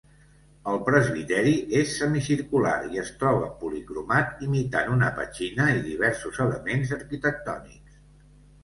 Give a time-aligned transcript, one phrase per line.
[0.69, 1.51] El presbiteri
[1.81, 8.05] és semicircular i es troba policromat, imitant una petxina i diversos elements arquitectònics.